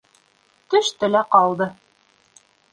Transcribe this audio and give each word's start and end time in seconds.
—Төштө 0.75 1.11
лә 1.17 1.23
ҡалды. 1.37 1.71